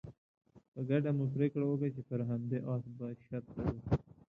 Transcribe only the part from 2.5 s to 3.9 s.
اس به شرط تړو.